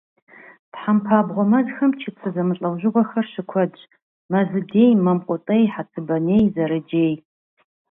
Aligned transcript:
Тхьэмпабгъуэ 0.71 1.43
мэзхэм 1.51 1.91
чыцэ 1.99 2.27
зэмылӀэужьыгъуэхэр 2.33 3.25
щыкуэдщ: 3.31 3.81
мэзыдей, 4.31 4.91
мамкъутей, 5.05 5.63
хъэцыбаней, 5.73 6.43
зэрыджей. 6.53 7.13